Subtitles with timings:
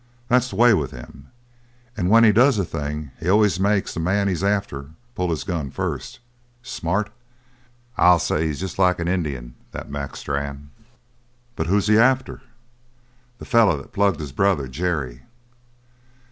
[0.29, 1.27] That's the way with him.
[1.95, 5.43] And when he does a thing he always makes the man he's after pull his
[5.43, 6.17] gun first.
[6.63, 7.11] Smart?
[7.97, 10.71] I'll say he's just like an Indian, that Mac Strann!"
[11.55, 12.41] "But who's he after?"
[13.37, 15.21] "The feller that plugged his brother, Jerry."